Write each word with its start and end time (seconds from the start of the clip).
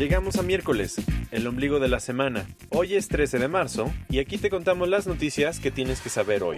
Llegamos 0.00 0.36
a 0.36 0.42
miércoles, 0.42 0.96
el 1.30 1.46
ombligo 1.46 1.78
de 1.78 1.88
la 1.88 2.00
semana. 2.00 2.46
Hoy 2.70 2.94
es 2.94 3.08
13 3.08 3.38
de 3.38 3.48
marzo 3.48 3.92
y 4.08 4.18
aquí 4.18 4.38
te 4.38 4.48
contamos 4.48 4.88
las 4.88 5.06
noticias 5.06 5.60
que 5.60 5.70
tienes 5.70 6.00
que 6.00 6.08
saber 6.08 6.42
hoy. 6.42 6.56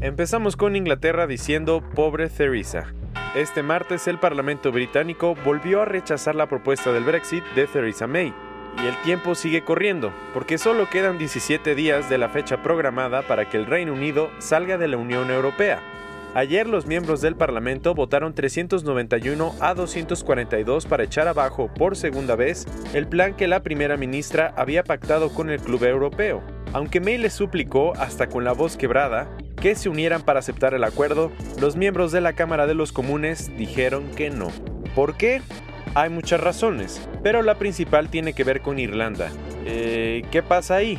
Empezamos 0.00 0.56
con 0.56 0.74
Inglaterra 0.74 1.28
diciendo 1.28 1.80
pobre 1.94 2.28
Theresa. 2.28 2.92
Este 3.36 3.62
martes 3.62 4.08
el 4.08 4.18
Parlamento 4.18 4.72
británico 4.72 5.36
volvió 5.44 5.82
a 5.82 5.84
rechazar 5.84 6.34
la 6.34 6.48
propuesta 6.48 6.92
del 6.92 7.04
Brexit 7.04 7.44
de 7.54 7.68
Theresa 7.68 8.08
May. 8.08 8.34
Y 8.82 8.86
el 8.88 9.00
tiempo 9.02 9.36
sigue 9.36 9.62
corriendo, 9.62 10.12
porque 10.34 10.58
solo 10.58 10.90
quedan 10.90 11.18
17 11.18 11.76
días 11.76 12.10
de 12.10 12.18
la 12.18 12.30
fecha 12.30 12.64
programada 12.64 13.22
para 13.22 13.48
que 13.48 13.58
el 13.58 13.66
Reino 13.66 13.92
Unido 13.92 14.32
salga 14.40 14.76
de 14.76 14.88
la 14.88 14.96
Unión 14.96 15.30
Europea. 15.30 15.80
Ayer 16.32 16.68
los 16.68 16.86
miembros 16.86 17.20
del 17.20 17.34
Parlamento 17.34 17.92
votaron 17.92 18.34
391 18.34 19.52
a 19.58 19.74
242 19.74 20.86
para 20.86 21.02
echar 21.02 21.26
abajo 21.26 21.68
por 21.74 21.96
segunda 21.96 22.36
vez 22.36 22.66
el 22.94 23.08
plan 23.08 23.34
que 23.34 23.48
la 23.48 23.64
primera 23.64 23.96
ministra 23.96 24.54
había 24.56 24.84
pactado 24.84 25.30
con 25.30 25.50
el 25.50 25.58
Club 25.58 25.82
Europeo. 25.82 26.40
Aunque 26.72 27.00
May 27.00 27.18
les 27.18 27.32
suplicó, 27.32 27.94
hasta 27.96 28.28
con 28.28 28.44
la 28.44 28.52
voz 28.52 28.76
quebrada, 28.76 29.28
que 29.60 29.74
se 29.74 29.88
unieran 29.88 30.22
para 30.22 30.38
aceptar 30.38 30.72
el 30.72 30.84
acuerdo, 30.84 31.32
los 31.60 31.74
miembros 31.74 32.12
de 32.12 32.20
la 32.20 32.34
Cámara 32.34 32.68
de 32.68 32.74
los 32.74 32.92
Comunes 32.92 33.50
dijeron 33.58 34.08
que 34.14 34.30
no. 34.30 34.52
¿Por 34.94 35.16
qué? 35.16 35.42
Hay 35.96 36.10
muchas 36.10 36.40
razones, 36.40 37.08
pero 37.24 37.42
la 37.42 37.56
principal 37.56 38.08
tiene 38.08 38.34
que 38.34 38.44
ver 38.44 38.60
con 38.60 38.78
Irlanda. 38.78 39.32
Eh, 39.66 40.22
¿Qué 40.30 40.44
pasa 40.44 40.76
ahí? 40.76 40.96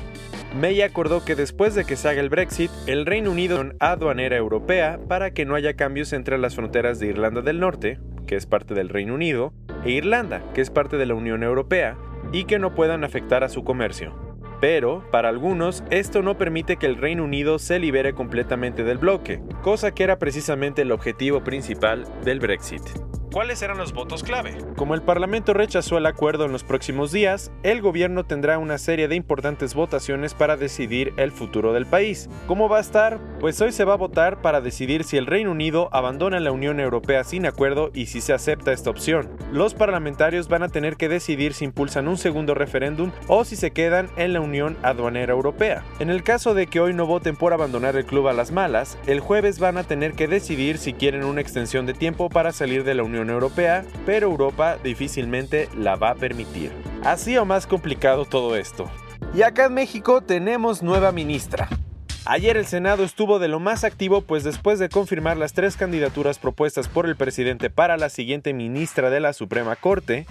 May 0.53 0.81
acordó 0.81 1.23
que 1.23 1.35
después 1.35 1.75
de 1.75 1.85
que 1.85 1.95
se 1.95 2.09
haga 2.09 2.19
el 2.19 2.30
Brexit, 2.30 2.69
el 2.85 3.05
Reino 3.05 3.31
Unido 3.31 3.63
aduanera 3.80 4.35
europea 4.35 4.99
para 5.08 5.31
que 5.31 5.45
no 5.45 5.55
haya 5.55 5.75
cambios 5.75 6.11
entre 6.11 6.38
las 6.38 6.55
fronteras 6.55 6.99
de 6.99 7.08
Irlanda 7.08 7.41
del 7.41 7.61
Norte, 7.61 7.99
que 8.27 8.35
es 8.35 8.45
parte 8.45 8.73
del 8.73 8.89
Reino 8.89 9.13
Unido, 9.13 9.53
e 9.85 9.91
Irlanda, 9.91 10.41
que 10.53 10.59
es 10.59 10.69
parte 10.69 10.97
de 10.97 11.05
la 11.05 11.13
Unión 11.13 11.43
Europea, 11.43 11.97
y 12.33 12.43
que 12.43 12.59
no 12.59 12.75
puedan 12.75 13.05
afectar 13.05 13.45
a 13.45 13.49
su 13.49 13.63
comercio. 13.63 14.13
Pero, 14.59 15.09
para 15.09 15.30
algunos, 15.30 15.83
esto 15.89 16.21
no 16.21 16.38
permite 16.38 16.75
que 16.75 16.86
el 16.86 16.97
Reino 16.97 17.23
Unido 17.23 17.58
se 17.58 17.80
libere 17.80 18.13
completamente 18.13 18.83
del 18.83 18.97
bloque, 18.97 19.41
cosa 19.63 19.91
que 19.91 20.03
era 20.03 20.19
precisamente 20.19 20.81
el 20.81 20.91
objetivo 20.91 21.43
principal 21.43 22.05
del 22.23 22.39
Brexit. 22.39 22.83
¿Cuáles 23.31 23.61
eran 23.61 23.77
los 23.77 23.93
votos 23.93 24.23
clave? 24.23 24.57
Como 24.75 24.93
el 24.93 25.03
Parlamento 25.03 25.53
rechazó 25.53 25.97
el 25.97 26.05
acuerdo 26.05 26.43
en 26.43 26.51
los 26.51 26.65
próximos 26.65 27.13
días, 27.13 27.49
el 27.63 27.81
gobierno 27.81 28.25
tendrá 28.25 28.57
una 28.57 28.77
serie 28.77 29.07
de 29.07 29.15
importantes 29.15 29.73
votaciones 29.73 30.33
para 30.33 30.57
decidir 30.57 31.13
el 31.15 31.31
futuro 31.31 31.71
del 31.71 31.85
país. 31.85 32.29
¿Cómo 32.45 32.67
va 32.67 32.79
a 32.79 32.81
estar? 32.81 33.21
Pues 33.42 33.59
hoy 33.59 33.72
se 33.72 33.86
va 33.86 33.94
a 33.94 33.97
votar 33.97 34.39
para 34.44 34.61
decidir 34.61 35.03
si 35.03 35.17
el 35.17 35.25
Reino 35.25 35.50
Unido 35.50 35.89
abandona 35.94 36.39
la 36.39 36.52
Unión 36.52 36.80
Europea 36.80 37.23
sin 37.23 37.48
acuerdo 37.48 37.89
y 37.92 38.06
si 38.06 38.22
se 38.22 38.33
acepta 38.33 38.72
esta 38.72 38.92
opción. 38.92 39.31
Los 39.52 39.73
parlamentarios 39.73 40.48
van 40.48 40.61
a 40.61 40.70
tener 40.70 40.95
que 40.95 41.09
decidir 41.09 41.56
si 41.56 41.66
impulsan 41.66 42.08
un 42.08 42.20
segundo 42.20 42.53
referéndum 42.53 43.11
o 43.28 43.44
si 43.44 43.56
se 43.56 43.72
quedan 43.72 44.11
en 44.16 44.33
la 44.33 44.42
Unión 44.42 44.78
Aduanera 44.83 45.33
Europea. 45.33 45.83
En 45.98 46.11
el 46.11 46.22
caso 46.22 46.53
de 46.53 46.67
que 46.67 46.80
hoy 46.80 46.94
no 46.94 47.08
voten 47.08 47.36
por 47.36 47.52
abandonar 47.52 47.95
el 47.95 48.06
club 48.06 48.28
a 48.28 48.33
las 48.33 48.52
malas, 48.52 49.00
el 49.08 49.21
jueves 49.21 49.58
van 49.58 49.80
a 49.80 49.86
tener 49.86 50.14
que 50.14 50.27
decidir 50.27 50.77
si 50.77 50.94
quieren 50.94 51.23
una 51.23 51.42
extensión 51.42 51.88
de 51.88 51.95
tiempo 51.95 52.30
para 52.30 52.52
salir 52.52 52.83
de 52.83 52.94
la 52.94 53.02
Unión 53.02 53.32
Europea, 53.32 53.83
pero 54.05 54.27
Europa 54.27 54.77
difícilmente 54.83 55.67
la 55.76 55.95
va 55.95 56.11
a 56.11 56.15
permitir. 56.15 56.71
Así 57.04 57.36
o 57.39 57.45
más 57.45 57.65
complicado 57.65 58.26
todo 58.26 58.55
esto. 58.55 58.88
Y 59.33 59.42
acá 59.42 59.65
en 59.65 59.73
México 59.73 60.21
tenemos 60.21 60.83
nueva 60.83 61.11
ministra. 61.11 61.70
Ayer 62.26 62.55
el 62.55 62.67
Senado 62.67 63.04
estuvo 63.04 63.39
de 63.39 63.48
lo 63.48 63.59
más 63.59 63.83
activo 63.83 64.21
pues 64.21 64.43
después 64.43 64.77
de 64.77 64.89
confirmar 64.89 65.37
las 65.37 65.54
tres 65.54 65.76
candidaturas 65.76 66.37
propuestas 66.37 66.87
por 66.87 67.08
el 67.08 67.15
presidente 67.15 67.71
para 67.71 67.98
la 67.98 68.09
siguiente 68.09 68.54
ministra 68.54 69.09
de 69.09 69.20
la 69.20 69.33
Suprema 69.33 69.76
Corte, 69.76 70.27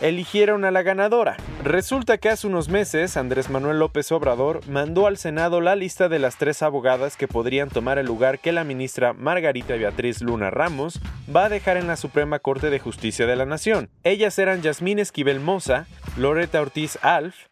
eligieron 0.00 0.64
a 0.64 0.72
la 0.72 0.82
ganadora. 0.82 1.36
Resulta 1.62 2.18
que 2.18 2.28
hace 2.28 2.48
unos 2.48 2.68
meses 2.68 3.16
Andrés 3.16 3.50
Manuel 3.50 3.78
López 3.78 4.10
Obrador 4.10 4.66
mandó 4.68 5.06
al 5.06 5.16
Senado 5.16 5.60
la 5.60 5.76
lista 5.76 6.08
de 6.08 6.18
las 6.18 6.38
tres 6.38 6.60
abogadas 6.60 7.16
que 7.16 7.28
podrían 7.28 7.68
tomar 7.68 7.98
el 7.98 8.06
lugar 8.06 8.40
que 8.40 8.50
la 8.50 8.64
ministra 8.64 9.12
Margarita 9.12 9.76
Beatriz 9.76 10.20
Luna 10.20 10.50
Ramos 10.50 11.00
va 11.34 11.44
a 11.44 11.48
dejar 11.48 11.76
en 11.76 11.86
la 11.86 11.96
Suprema 11.96 12.40
Corte 12.40 12.68
de 12.68 12.80
Justicia 12.80 13.28
de 13.28 13.36
la 13.36 13.46
Nación. 13.46 13.90
Ellas 14.02 14.36
eran 14.40 14.60
Yasmín 14.60 14.98
Esquivel 14.98 15.38
Moza, 15.38 15.86
Loreta 16.16 16.60
Ortiz 16.60 16.98
Alf 17.02 17.46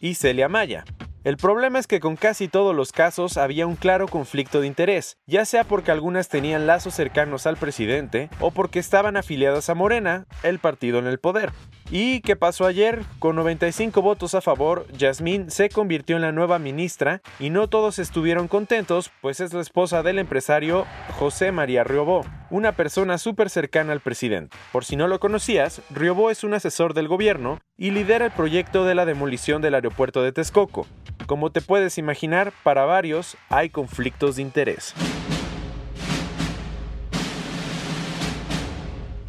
y 0.00 0.14
Celia 0.14 0.48
Maya. 0.48 0.84
El 1.26 1.38
problema 1.38 1.80
es 1.80 1.88
que 1.88 1.98
con 1.98 2.14
casi 2.14 2.46
todos 2.46 2.72
los 2.72 2.92
casos 2.92 3.36
había 3.36 3.66
un 3.66 3.74
claro 3.74 4.06
conflicto 4.06 4.60
de 4.60 4.68
interés, 4.68 5.16
ya 5.26 5.44
sea 5.44 5.64
porque 5.64 5.90
algunas 5.90 6.28
tenían 6.28 6.68
lazos 6.68 6.94
cercanos 6.94 7.48
al 7.48 7.56
presidente 7.56 8.30
o 8.38 8.52
porque 8.52 8.78
estaban 8.78 9.16
afiliadas 9.16 9.68
a 9.68 9.74
Morena, 9.74 10.26
el 10.44 10.60
partido 10.60 11.00
en 11.00 11.08
el 11.08 11.18
poder. 11.18 11.50
¿Y 11.90 12.20
qué 12.20 12.36
pasó 12.36 12.64
ayer? 12.64 13.02
Con 13.18 13.34
95 13.34 14.02
votos 14.02 14.36
a 14.36 14.40
favor, 14.40 14.86
Yasmín 14.92 15.50
se 15.50 15.68
convirtió 15.68 16.14
en 16.14 16.22
la 16.22 16.30
nueva 16.30 16.60
ministra 16.60 17.22
y 17.40 17.50
no 17.50 17.68
todos 17.68 17.98
estuvieron 17.98 18.46
contentos, 18.46 19.10
pues 19.20 19.40
es 19.40 19.52
la 19.52 19.62
esposa 19.62 20.04
del 20.04 20.20
empresario 20.20 20.86
José 21.18 21.50
María 21.50 21.82
Riobó, 21.82 22.24
una 22.50 22.70
persona 22.70 23.18
súper 23.18 23.50
cercana 23.50 23.92
al 23.92 24.00
presidente. 24.00 24.56
Por 24.70 24.84
si 24.84 24.94
no 24.94 25.08
lo 25.08 25.18
conocías, 25.18 25.82
Riobó 25.90 26.30
es 26.30 26.44
un 26.44 26.54
asesor 26.54 26.94
del 26.94 27.08
gobierno 27.08 27.58
y 27.76 27.90
lidera 27.90 28.26
el 28.26 28.32
proyecto 28.32 28.84
de 28.84 28.94
la 28.94 29.06
demolición 29.06 29.60
del 29.60 29.74
aeropuerto 29.74 30.22
de 30.22 30.30
Texcoco. 30.30 30.86
Como 31.26 31.50
te 31.50 31.60
puedes 31.60 31.98
imaginar, 31.98 32.52
para 32.62 32.84
varios 32.84 33.36
hay 33.48 33.70
conflictos 33.70 34.36
de 34.36 34.42
interés. 34.42 34.94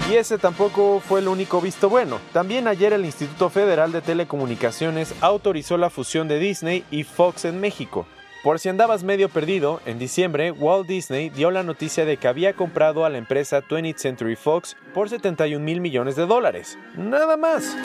Y 0.10 0.16
ese 0.16 0.38
tampoco 0.38 1.02
fue 1.02 1.20
el 1.20 1.28
único 1.28 1.60
visto 1.60 1.90
bueno. 1.90 2.20
También 2.32 2.68
ayer 2.68 2.94
el 2.94 3.04
Instituto 3.04 3.50
Federal 3.50 3.92
de 3.92 4.02
Telecomunicaciones 4.02 5.14
autorizó 5.20 5.78
la 5.78 5.90
fusión 5.90 6.30
de 6.30 6.40
Disney 6.40 6.86
y 6.92 7.04
Fox 7.04 7.44
en 7.44 7.60
México. 7.60 8.06
Por 8.42 8.60
si 8.60 8.70
andabas 8.70 9.04
medio 9.04 9.28
perdido, 9.28 9.82
en 9.86 10.00
diciembre 10.00 10.52
Walt 10.52 10.88
Disney 10.88 11.30
dio 11.30 11.52
la 11.52 11.64
noticia 11.64 12.06
de 12.06 12.16
que 12.16 12.30
había 12.30 12.54
comprado 12.54 13.04
a 13.04 13.10
la 13.10 13.18
empresa 13.18 13.62
20th 13.62 13.98
Century 13.98 14.38
Fox 14.38 14.78
por 14.94 15.10
71 15.10 15.66
mil 15.66 15.82
millones 15.82 16.16
de 16.16 16.26
dólares. 16.26 16.78
Nada 16.96 17.36
más. 17.36 17.76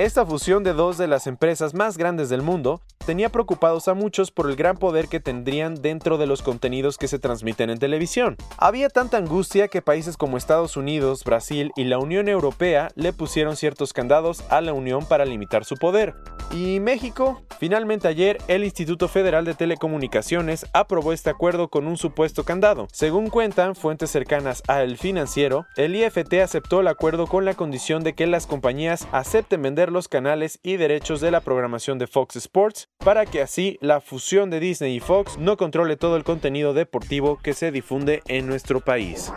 Esta 0.00 0.24
fusión 0.24 0.64
de 0.64 0.72
dos 0.72 0.96
de 0.96 1.06
las 1.06 1.26
empresas 1.26 1.74
más 1.74 1.98
grandes 1.98 2.30
del 2.30 2.40
mundo 2.40 2.80
tenía 3.06 3.30
preocupados 3.30 3.88
a 3.88 3.94
muchos 3.94 4.30
por 4.30 4.48
el 4.48 4.56
gran 4.56 4.76
poder 4.76 5.08
que 5.08 5.20
tendrían 5.20 5.80
dentro 5.80 6.18
de 6.18 6.26
los 6.26 6.42
contenidos 6.42 6.98
que 6.98 7.08
se 7.08 7.18
transmiten 7.18 7.70
en 7.70 7.78
televisión. 7.78 8.36
Había 8.58 8.88
tanta 8.88 9.16
angustia 9.16 9.68
que 9.68 9.82
países 9.82 10.16
como 10.16 10.36
Estados 10.36 10.76
Unidos, 10.76 11.24
Brasil 11.24 11.72
y 11.76 11.84
la 11.84 11.98
Unión 11.98 12.28
Europea 12.28 12.90
le 12.94 13.12
pusieron 13.12 13.56
ciertos 13.56 13.92
candados 13.92 14.44
a 14.50 14.60
la 14.60 14.72
Unión 14.72 15.04
para 15.06 15.24
limitar 15.24 15.64
su 15.64 15.76
poder. 15.76 16.14
¿Y 16.52 16.80
México? 16.80 17.42
Finalmente 17.58 18.08
ayer 18.08 18.38
el 18.48 18.64
Instituto 18.64 19.08
Federal 19.08 19.44
de 19.44 19.54
Telecomunicaciones 19.54 20.66
aprobó 20.72 21.12
este 21.12 21.30
acuerdo 21.30 21.68
con 21.68 21.86
un 21.86 21.96
supuesto 21.96 22.44
candado. 22.44 22.88
Según 22.92 23.28
cuentan 23.28 23.76
fuentes 23.76 24.10
cercanas 24.10 24.62
a 24.66 24.82
El 24.82 24.98
Financiero, 24.98 25.66
el 25.76 25.94
IFT 25.94 26.34
aceptó 26.42 26.80
el 26.80 26.88
acuerdo 26.88 27.26
con 27.26 27.44
la 27.44 27.54
condición 27.54 28.02
de 28.02 28.14
que 28.14 28.26
las 28.26 28.46
compañías 28.46 29.06
acepten 29.12 29.62
vender 29.62 29.92
los 29.92 30.08
canales 30.08 30.58
y 30.62 30.76
derechos 30.76 31.20
de 31.20 31.30
la 31.30 31.40
programación 31.40 31.98
de 31.98 32.06
Fox 32.06 32.36
Sports 32.36 32.88
para 33.04 33.24
que 33.24 33.40
así 33.40 33.78
la 33.80 34.00
fusión 34.00 34.50
de 34.50 34.60
Disney 34.60 34.96
y 34.96 35.00
Fox 35.00 35.38
no 35.38 35.56
controle 35.56 35.96
todo 35.96 36.16
el 36.16 36.24
contenido 36.24 36.74
deportivo 36.74 37.38
que 37.42 37.54
se 37.54 37.72
difunde 37.72 38.22
en 38.28 38.46
nuestro 38.46 38.80
país. 38.80 39.32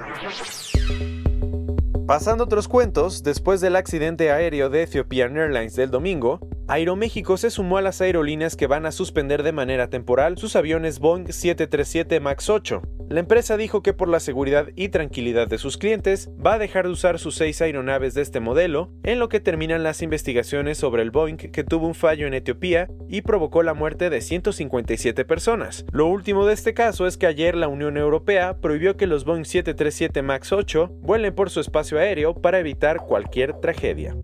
Pasando 2.05 2.43
otros 2.43 2.67
cuentos, 2.67 3.23
después 3.23 3.61
del 3.61 3.77
accidente 3.77 4.29
aéreo 4.31 4.69
de 4.69 4.83
Ethiopian 4.83 5.37
Airlines 5.37 5.75
del 5.75 5.89
domingo, 5.89 6.41
Aeroméxico 6.67 7.37
se 7.37 7.49
sumó 7.49 7.77
a 7.77 7.81
las 7.81 8.01
aerolíneas 8.01 8.55
que 8.55 8.67
van 8.67 8.85
a 8.85 8.91
suspender 8.91 9.43
de 9.43 9.51
manera 9.53 9.89
temporal 9.89 10.37
sus 10.37 10.55
aviones 10.55 10.99
Boeing 10.99 11.31
737 11.31 12.19
MAX 12.19 12.49
8. 12.49 12.81
La 13.09 13.19
empresa 13.19 13.57
dijo 13.57 13.83
que 13.83 13.93
por 13.93 14.07
la 14.07 14.19
seguridad 14.19 14.69
y 14.75 14.89
tranquilidad 14.89 15.47
de 15.47 15.57
sus 15.57 15.77
clientes 15.77 16.29
va 16.43 16.53
a 16.53 16.59
dejar 16.59 16.85
de 16.85 16.93
usar 16.93 17.19
sus 17.19 17.35
seis 17.35 17.61
aeronaves 17.61 18.13
de 18.13 18.21
este 18.21 18.39
modelo, 18.39 18.91
en 19.03 19.19
lo 19.19 19.29
que 19.29 19.39
terminan 19.39 19.83
las 19.83 20.01
investigaciones 20.01 20.77
sobre 20.77 21.03
el 21.03 21.11
Boeing 21.11 21.37
que 21.37 21.63
tuvo 21.63 21.87
un 21.87 21.95
fallo 21.95 22.25
en 22.25 22.33
Etiopía 22.33 22.87
y 23.09 23.21
provocó 23.21 23.61
la 23.61 23.73
muerte 23.73 24.09
de 24.09 24.21
157 24.21 25.25
personas. 25.25 25.85
Lo 25.91 26.07
último 26.07 26.45
de 26.45 26.53
este 26.53 26.73
caso 26.73 27.05
es 27.05 27.17
que 27.17 27.27
ayer 27.27 27.55
la 27.55 27.67
Unión 27.67 27.97
Europea 27.97 28.57
prohibió 28.59 28.97
que 28.97 29.07
los 29.07 29.25
Boeing 29.25 29.45
737 29.45 30.21
MAX 30.21 30.51
8 30.51 30.89
vuelen 31.01 31.35
por 31.35 31.49
su 31.49 31.59
espacio 31.59 31.99
aéreo 31.99 32.33
para 32.33 32.59
evitar 32.59 32.97
cualquier 32.97 33.53
tragedia. 33.59 34.15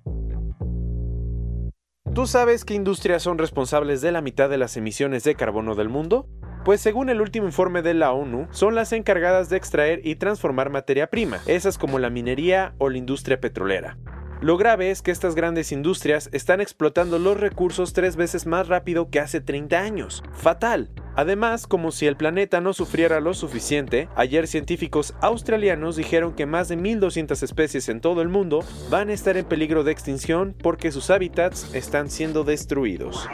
¿Tú 2.13 2.25
sabes 2.25 2.65
qué 2.65 2.73
industrias 2.73 3.21
son 3.21 3.37
responsables 3.37 4.01
de 4.01 4.11
la 4.11 4.21
mitad 4.21 4.49
de 4.49 4.57
las 4.57 4.75
emisiones 4.77 5.23
de 5.23 5.35
carbono 5.35 5.75
del 5.75 5.89
mundo? 5.89 6.27
Pues 6.69 6.81
según 6.81 7.09
el 7.09 7.19
último 7.19 7.47
informe 7.47 7.81
de 7.81 7.95
la 7.95 8.11
ONU, 8.11 8.47
son 8.51 8.75
las 8.75 8.93
encargadas 8.93 9.49
de 9.49 9.57
extraer 9.57 10.01
y 10.03 10.17
transformar 10.17 10.69
materia 10.69 11.07
prima, 11.07 11.39
esas 11.47 11.79
como 11.79 11.97
la 11.97 12.11
minería 12.11 12.75
o 12.77 12.91
la 12.91 12.99
industria 12.99 13.41
petrolera. 13.41 13.97
Lo 14.39 14.55
grave 14.55 14.91
es 14.91 15.01
que 15.01 15.09
estas 15.09 15.33
grandes 15.33 15.71
industrias 15.71 16.29
están 16.31 16.61
explotando 16.61 17.17
los 17.17 17.39
recursos 17.39 17.93
tres 17.93 18.15
veces 18.15 18.45
más 18.45 18.67
rápido 18.67 19.09
que 19.09 19.19
hace 19.19 19.41
30 19.41 19.79
años. 19.79 20.23
Fatal. 20.31 20.91
Además, 21.15 21.65
como 21.65 21.91
si 21.91 22.05
el 22.05 22.15
planeta 22.15 22.61
no 22.61 22.73
sufriera 22.73 23.19
lo 23.19 23.33
suficiente, 23.33 24.07
ayer 24.15 24.45
científicos 24.45 25.15
australianos 25.21 25.95
dijeron 25.95 26.35
que 26.35 26.45
más 26.45 26.69
de 26.69 26.77
1.200 26.77 27.41
especies 27.41 27.89
en 27.89 27.99
todo 27.99 28.21
el 28.21 28.29
mundo 28.29 28.63
van 28.91 29.09
a 29.09 29.13
estar 29.13 29.37
en 29.37 29.45
peligro 29.45 29.83
de 29.83 29.91
extinción 29.91 30.55
porque 30.61 30.91
sus 30.91 31.09
hábitats 31.09 31.73
están 31.73 32.11
siendo 32.11 32.43
destruidos. 32.43 33.27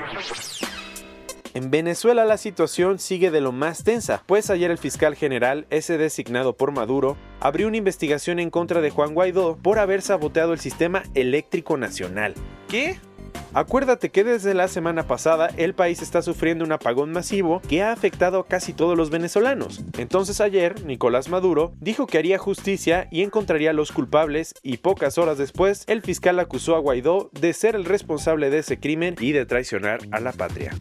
En 1.55 1.71
Venezuela 1.71 2.25
la 2.25 2.35
situación 2.35 2.99
sigue 2.99 3.31
de 3.31 3.39
lo 3.39 3.53
más 3.53 3.85
tensa, 3.85 4.21
pues 4.25 4.49
ayer 4.49 4.71
el 4.71 4.77
fiscal 4.77 5.15
general, 5.15 5.67
ese 5.69 5.97
designado 5.97 6.57
por 6.57 6.73
Maduro, 6.73 7.15
abrió 7.39 7.69
una 7.69 7.77
investigación 7.77 8.39
en 8.39 8.49
contra 8.49 8.81
de 8.81 8.89
Juan 8.89 9.13
Guaidó 9.13 9.55
por 9.55 9.79
haber 9.79 10.01
saboteado 10.01 10.51
el 10.51 10.59
sistema 10.59 11.03
eléctrico 11.13 11.77
nacional. 11.77 12.33
¿Qué? 12.67 12.99
Acuérdate 13.53 14.09
que 14.09 14.25
desde 14.25 14.53
la 14.53 14.67
semana 14.67 15.07
pasada 15.07 15.49
el 15.55 15.73
país 15.73 16.01
está 16.01 16.21
sufriendo 16.21 16.65
un 16.65 16.73
apagón 16.73 17.13
masivo 17.13 17.61
que 17.69 17.81
ha 17.81 17.93
afectado 17.93 18.39
a 18.39 18.47
casi 18.47 18.73
todos 18.73 18.97
los 18.97 19.09
venezolanos. 19.09 19.81
Entonces 19.97 20.41
ayer, 20.41 20.83
Nicolás 20.83 21.29
Maduro 21.29 21.71
dijo 21.79 22.05
que 22.05 22.17
haría 22.17 22.37
justicia 22.37 23.07
y 23.11 23.21
encontraría 23.21 23.69
a 23.69 23.73
los 23.73 23.93
culpables 23.93 24.53
y 24.61 24.75
pocas 24.77 25.17
horas 25.17 25.37
después 25.37 25.85
el 25.87 26.01
fiscal 26.01 26.37
acusó 26.41 26.75
a 26.75 26.79
Guaidó 26.79 27.29
de 27.31 27.53
ser 27.53 27.75
el 27.75 27.85
responsable 27.85 28.49
de 28.49 28.57
ese 28.57 28.77
crimen 28.77 29.15
y 29.21 29.31
de 29.31 29.45
traicionar 29.45 30.01
a 30.11 30.19
la 30.19 30.33
patria. 30.33 30.73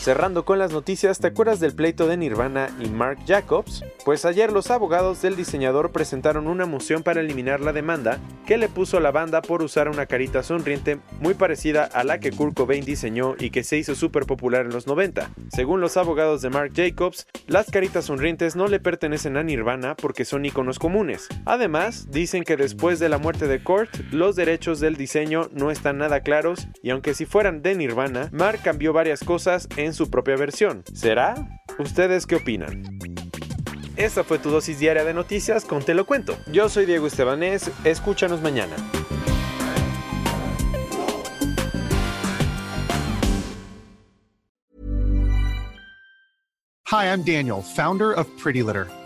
Cerrando 0.00 0.44
con 0.44 0.58
las 0.58 0.72
noticias, 0.72 1.18
¿te 1.18 1.26
acuerdas 1.26 1.58
del 1.58 1.74
pleito 1.74 2.06
de 2.06 2.16
Nirvana 2.16 2.70
y 2.80 2.88
Mark 2.88 3.18
Jacobs? 3.26 3.82
Pues 4.04 4.24
ayer 4.24 4.52
los 4.52 4.70
abogados 4.70 5.20
del 5.20 5.36
diseñador 5.36 5.90
presentaron 5.90 6.46
una 6.46 6.66
moción 6.66 7.02
para 7.02 7.20
eliminar 7.20 7.60
la 7.60 7.72
demanda 7.72 8.20
que 8.48 8.56
le 8.56 8.70
puso 8.70 8.98
la 8.98 9.10
banda 9.10 9.42
por 9.42 9.62
usar 9.62 9.90
una 9.90 10.06
carita 10.06 10.42
sonriente 10.42 10.98
muy 11.20 11.34
parecida 11.34 11.84
a 11.84 12.02
la 12.02 12.18
que 12.18 12.32
Kurt 12.32 12.56
Cobain 12.56 12.82
diseñó 12.82 13.34
y 13.38 13.50
que 13.50 13.62
se 13.62 13.76
hizo 13.76 13.94
súper 13.94 14.24
popular 14.24 14.64
en 14.64 14.72
los 14.72 14.86
90. 14.86 15.28
Según 15.50 15.82
los 15.82 15.98
abogados 15.98 16.40
de 16.40 16.48
Mark 16.48 16.72
Jacobs, 16.74 17.26
las 17.46 17.70
caritas 17.70 18.06
sonrientes 18.06 18.56
no 18.56 18.66
le 18.66 18.80
pertenecen 18.80 19.36
a 19.36 19.42
Nirvana 19.42 19.96
porque 19.96 20.24
son 20.24 20.46
iconos 20.46 20.78
comunes. 20.78 21.28
Además, 21.44 22.10
dicen 22.10 22.42
que 22.42 22.56
después 22.56 22.98
de 22.98 23.10
la 23.10 23.18
muerte 23.18 23.48
de 23.48 23.62
Kurt, 23.62 23.94
los 24.12 24.34
derechos 24.34 24.80
del 24.80 24.96
diseño 24.96 25.50
no 25.52 25.70
están 25.70 25.98
nada 25.98 26.20
claros 26.20 26.68
y 26.82 26.88
aunque 26.88 27.12
si 27.12 27.26
fueran 27.26 27.60
de 27.60 27.74
Nirvana, 27.74 28.30
Mark 28.32 28.60
cambió 28.64 28.94
varias 28.94 29.24
cosas 29.24 29.68
en 29.76 29.92
su 29.92 30.08
propia 30.08 30.36
versión. 30.36 30.84
¿Será? 30.94 31.34
¿Ustedes 31.78 32.26
qué 32.26 32.36
opinan? 32.36 32.97
Esta 33.98 34.22
fue 34.22 34.38
tu 34.38 34.48
dosis 34.48 34.78
diaria 34.78 35.02
de 35.02 35.12
noticias 35.12 35.64
con 35.64 35.82
Te 35.82 35.92
lo 35.92 36.06
cuento. 36.06 36.38
Yo 36.52 36.68
soy 36.68 36.86
Diego 36.86 37.08
Estebanés, 37.08 37.68
escúchanos 37.82 38.40
mañana. 38.40 38.76
Hi, 46.86 47.06
I'm 47.06 47.24
Daniel, 47.24 47.60
founder 47.60 48.12
of 48.12 48.28
Pretty 48.40 48.62
Litter. 48.62 48.86